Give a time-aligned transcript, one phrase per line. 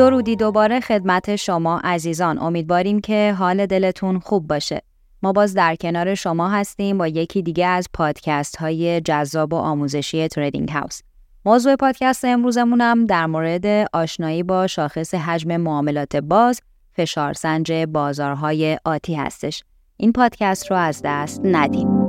[0.00, 4.82] درودی دوباره خدمت شما عزیزان امیدواریم که حال دلتون خوب باشه.
[5.22, 10.28] ما باز در کنار شما هستیم با یکی دیگه از پادکست های جذاب و آموزشی
[10.28, 11.00] تریدینگ هاوس.
[11.44, 16.60] موضوع پادکست امروزمونم در مورد آشنایی با شاخص حجم معاملات باز
[16.92, 19.64] فشارسنج بازارهای آتی هستش.
[19.96, 21.99] این پادکست رو از دست ندین.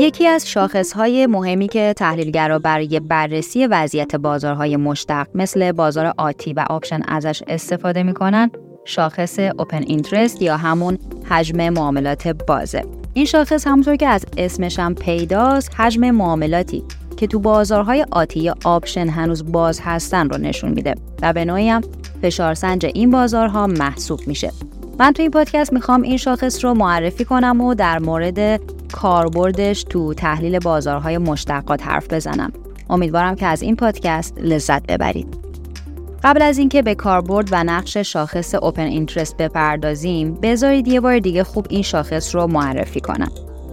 [0.00, 6.64] یکی از شاخصهای مهمی که تحلیلگرا برای بررسی وضعیت بازارهای مشتق مثل بازار آتی و
[6.70, 8.50] آپشن ازش استفاده می‌کنن
[8.84, 10.98] شاخص open interest یا همون
[11.30, 12.84] حجم معاملات بازه.
[13.14, 16.84] این شاخص همونطور که از اسمش هم پیداست حجم معاملاتی
[17.16, 21.68] که تو بازارهای آتی یا آپشن هنوز باز هستن رو نشون میده و به نوعی
[21.68, 21.82] هم
[22.22, 24.52] فشارسنج این بازارها محسوب میشه.
[24.98, 28.60] من تو این پادکست می‌خوام این شاخص رو معرفی کنم و در مورد
[28.92, 32.52] کاربردش تو تحلیل بازارهای مشتقات حرف بزنم.
[32.90, 35.36] امیدوارم که از این پادکست لذت ببرید.
[36.24, 41.44] قبل از اینکه به کاربرد و نقش شاخص open interest بپردازیم، بذارید یه بار دیگه
[41.44, 43.30] خوب این شاخص رو معرفی کنم.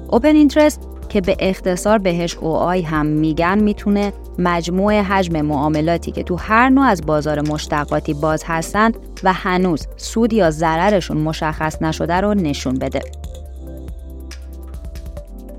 [0.10, 6.36] open interest که به اختصار بهش OI هم میگن می‌تونه مجموع حجم معاملاتی که تو
[6.36, 8.92] هر نوع از بازار مشتقاتی باز هستن
[9.24, 13.02] و هنوز سود یا ضررشون مشخص نشده رو نشون بده.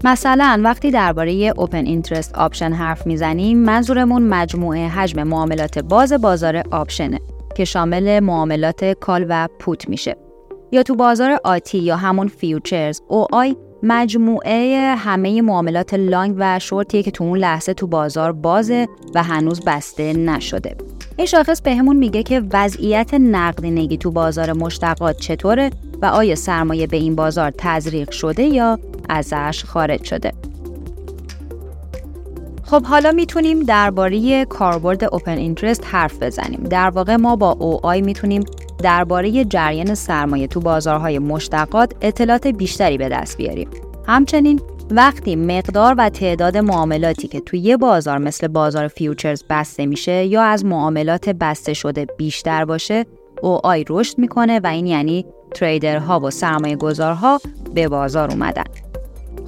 [0.04, 7.20] مثلا وقتی درباره open interest آپشن حرف می‌زنیم منظورمون مجموعه حجم معاملات باز بازار آپشنه
[7.56, 10.16] که شامل معاملات call و put میشه.
[10.72, 17.10] یا تو بازار آتی یا همون futures OI مجموعه همه معاملات long و شورتیه که
[17.10, 20.76] تو اون لحظه تو بازار بازه و هنوز بسته نشده.
[21.16, 25.70] این شاخص بهمون میگه که وضعیت نقدینگی تو بازار مشتقات چطوره
[26.02, 30.32] و آیا سرمایه به این بازار تزریق شده یا ازش خارج شده.
[32.64, 36.62] خب حالا می‌تونیم درباره کاربرد open interest حرف بزنیم.
[36.62, 38.44] در واقع ما با OI می‌تونیم
[38.82, 43.68] درباره جریان سرمایه تو بازارهای مشتقات اطلاعات بیشتری به دست بیاریم.
[44.06, 44.60] همچنین
[44.90, 50.42] وقتی مقدار و تعداد معاملاتی که توی یه بازار مثل بازار futures بسته میشه یا
[50.42, 53.06] از معاملات بسته شده بیشتر باشه
[53.42, 57.40] OI رشد می‌کنه و این یعنی trader ها و سرمایه گذارها
[57.74, 58.64] به بازار اومدن.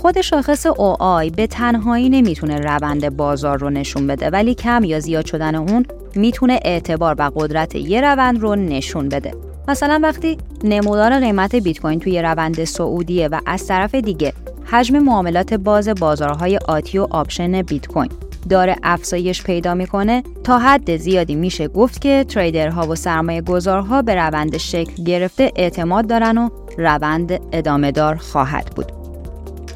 [0.00, 5.27] خود شاخص OI به تنهایی نمی‌تونه روند بازار رو نشون بده ولی کم یا زیاد
[5.27, 9.34] شدن اون می‌تونه اعتبار و قدرت یه روند رو نشون بده.
[9.69, 14.33] مثلا وقتی نمودار قیمت بیت کوین توی روند صعودیه و از طرف دیگه
[14.65, 18.10] حجم معاملات باز بازارهای آتی و option بیت کوین
[18.49, 24.03] داره افزایش پیدا می‌کنه تا حد زیادی میشه گفت که trader ها و سرمایه گذارها
[24.03, 29.00] به روند شکل گرفته اعتماد دارن و روند ادامه دار خواهد بود.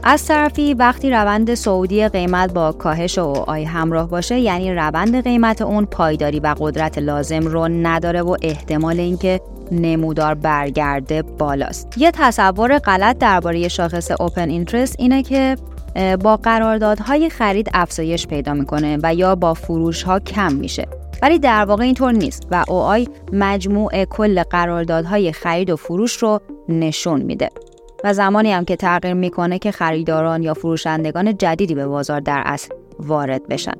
[0.06, 5.62] از طرفی وقتی روند سعودی قیمت با کاهش او آی همراه باشه یعنی روند قیمت
[5.62, 9.40] اون پایداری و قدرت لازم رو نداره و احتمال اینکه
[9.72, 11.98] نمودار برگرده بالاست.
[11.98, 15.56] یه تصور غلط درباره شاخص اوپن اینترست اینه که
[16.20, 20.86] با قراردادهای خرید افزایش پیدا می‌کنه و یا با فروش ها کم میشه.
[21.22, 26.40] ولی در واقع اینطور نیست و او آی مجموع کل قراردادهای خرید و فروش رو
[26.68, 27.48] نشون میده.
[28.04, 32.74] و زمانی هم که تغییر می‌کنه که خریداران یا فروشندگان جدیدی به بازار در اصل
[32.98, 33.72] وارد بشن.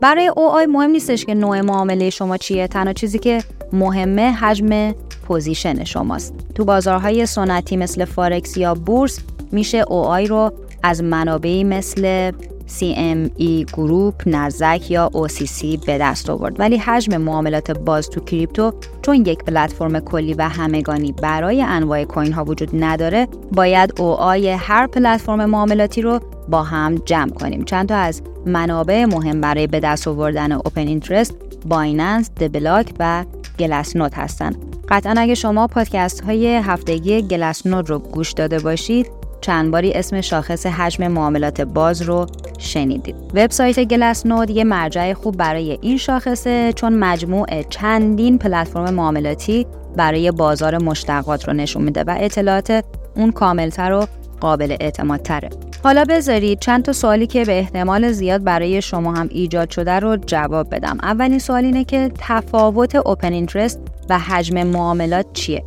[0.00, 3.42] برای OI مهم نیستش که نوع معامله شما چیه تنها چیزی که
[3.72, 4.92] مهمه حجم
[5.28, 6.34] position شماست.
[6.54, 9.20] تو بازارهای سنتی مثل فارکس یا بورس
[9.52, 10.52] میشه OI رو
[10.82, 12.32] از منابعی مثل
[12.78, 16.60] CME Group، Nasdaq یا OCC به دست آورد.
[16.60, 18.72] ولی حجم معاملات باز تو crypto
[19.02, 24.86] چون یک پلتفرم کلی و همگانی برای انواع coin ها وجود نداره باید OI هر
[24.86, 27.64] پلتفرم معاملاتی رو با هم جمع کنیم.
[27.64, 31.34] چند تا از منابع مهم برای به دست آوردن open interest
[31.66, 33.24] Binance، The Block و
[33.58, 34.52] Glassnode هستن.
[34.88, 39.06] قطعا اگه شما پادکست های هفتگی Glassnode رو گوش داده باشید
[39.40, 42.26] چند باری اسم شاخص حجم معاملات باز رو
[42.60, 43.14] شنیدید.
[43.34, 49.66] وبسایت Glassnode یه مرجع خوب برای این شاخصه چون مجموع چندین پلتفرم معاملاتی
[49.96, 52.84] برای بازار مشتقات رو نشون میده و اطلاعات
[53.16, 54.06] اون کاملتر و
[54.40, 55.50] قابل اعتماد تره.
[55.84, 60.16] حالا بذارید چند تا سوالی که به احتمال زیاد برای شما هم ایجاد شده رو
[60.16, 60.98] جواب بدم.
[61.02, 65.64] اولین سوال اینه که تفاوت اوپن اینترست و حجم معاملات چیه؟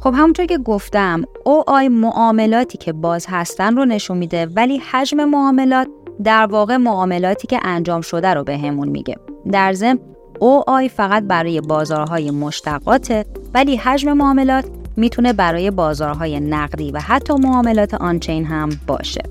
[0.00, 5.24] خب همونطور که گفتم او آی معاملاتی که باز هستن رو نشون میده ولی حجم
[5.24, 5.88] معاملات
[6.24, 9.16] در واقع معاملاتی که انجام شده رو به همون میگه
[9.52, 9.98] در ضمن
[10.40, 13.24] او آی فقط برای بازارهای مشتقاته
[13.54, 14.64] ولی حجم معاملات
[14.96, 19.22] می‌تونه برای بازارهای نقدی و حتی معاملات آنچین هم باشه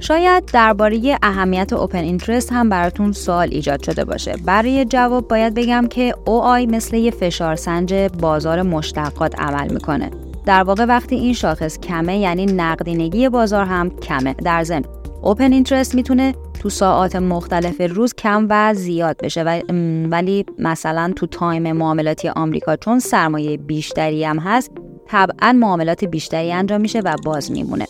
[0.00, 4.34] شاید درباره اهمیت اوپن اینترست هم براتون سوال ایجاد شده باشه.
[4.44, 10.10] برای جواب باید بگم که OI مثل یه فشارسنج بازار مشتقات عمل می‌کنه.
[10.48, 14.34] در واقع وقتی این شاخص کمه یعنی نقدینگی بازار هم کمه.
[14.34, 14.84] در ضمن
[15.22, 19.62] open interest می‌تونه تو ساعات مختلف روز کم و زیاد بشه
[20.10, 24.70] ولی مثلا تو time معاملاتی آمریکا چون سرمایه بیشتری هم هست
[25.08, 27.86] طبعا معاملات بیشتری انجام میشه و باز میمونه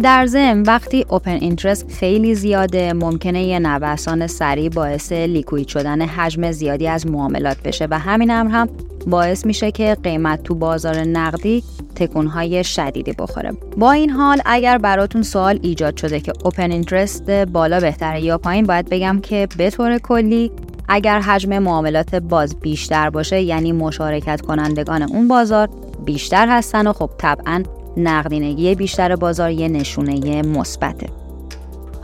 [0.00, 6.50] در ضمن وقتی open interest خیلی زیاده ممکنه یه نوسان سریع باعث liquid شدن حجم
[6.50, 8.68] زیادی از معاملات بشه و همین امر هم
[9.10, 11.64] باعث میشه که قیمت تو بازار نقدی
[11.94, 17.80] تکونهای شدیدی بخوره با این حال اگر براتون سوال ایجاد شده که اوپن اینترست بالا
[17.80, 20.50] بهتره یا پایین باید بگم که به طور کلی
[20.88, 25.68] اگر حجم معاملات باز بیشتر باشه یعنی مشارکت کنندگان اون بازار
[26.04, 27.62] بیشتر هستن و خب طبعا
[27.96, 31.06] نقدینگی بیشتر بازار یه نشونه مثبته.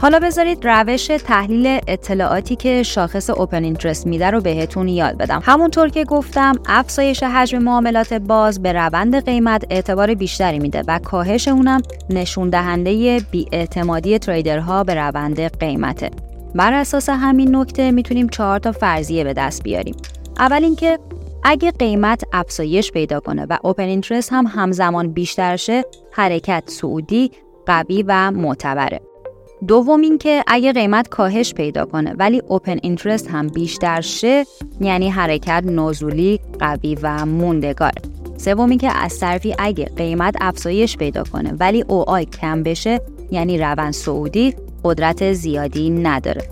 [0.04, 5.42] حالا بذارید روش تحلیل اطلاعاتی که شاخص اوپن اینترست میده رو بهتون یاد بدم.
[5.44, 11.48] همونطور که گفتم افزایش حجم معاملات باز به روند قیمت اعتبار بیشتری میده و کاهش
[11.48, 16.10] اونم نشون دهنده بیاعتمادی تریدرها به روند قیمته.
[16.54, 19.96] بر اساس همین نکته می‌تونیم چهار تا فرضیه به دست بیاریم.
[20.38, 20.98] اول اینکه
[21.44, 27.30] اگه قیمت افزایش پیدا کنه و اوپن اینترست هم همزمان بیشتر شه حرکت سعودی
[27.66, 29.00] قوی و معتبره
[29.68, 34.44] دوم اینکه اگه قیمت کاهش پیدا کنه ولی اوپن اینترست هم بیشتر شه
[34.80, 37.92] یعنی حرکت نزولی قوی و موندگار
[38.36, 43.00] سوم اینکه از طرفی اگه قیمت افزایش پیدا کنه ولی OI کم بشه
[43.30, 44.54] یعنی روند صعودی
[44.84, 46.48] قدرت زیادی نداره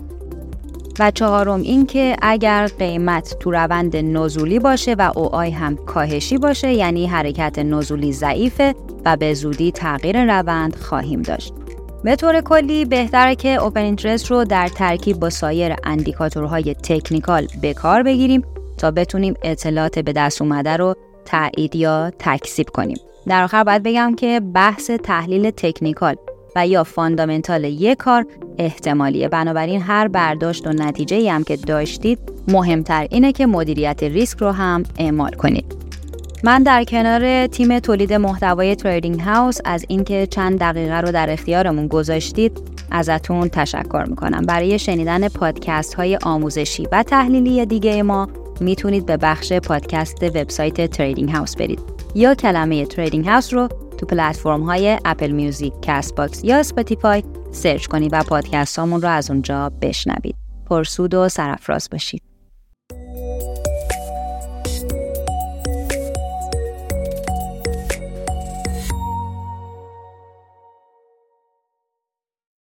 [0.99, 7.07] و چهارم اینکه اگر قیمت تو روند نزولی باشه و OI هم کاهشی باشه یعنی
[7.07, 8.75] حرکت نزولی ضعیفه
[9.05, 11.53] و به زودی تغییر روند خواهیم داشت.
[12.03, 17.47] به طور کلی بهتره که open interest رو در ترکیب با سایر indicator های technical
[17.61, 18.43] به کار بگیریم
[18.77, 20.95] تا بتونیم اطلاعات به دست اومده رو
[21.25, 22.97] تایید یا تکذیب کنیم.
[23.27, 26.15] در آخر باید بگم که بحث تحلیل technical
[26.55, 28.25] و یا fundamental یک کار
[28.57, 34.51] احتمالیه بنابراین هر برداشت و نتیجه هم که داشتید مهمتر اینه که مدیریت ریسک رو
[34.51, 35.82] هم اعمال کنید
[36.45, 41.87] من در کنار تیم تولید محتوای Trading House از اینکه چند دقیقه رو در اختیارمون
[41.87, 42.61] گذاشتید
[42.91, 48.27] ازتون تشکر می‌کنم برای شنیدن پادکست های آموزشی و تحلیلی دیگه ما
[48.61, 51.79] می‌تونید به بخش پادکست وبسایت Trading House برید
[52.15, 53.67] یا کلمه Trading House رو
[53.97, 59.31] تو پلتفرم های Apple Music، Castbox یا Spotify search کنید و پادکست هامون رو از
[59.31, 60.35] اونجا بشنوید.
[60.69, 62.22] پرسود و سرفراز باشید.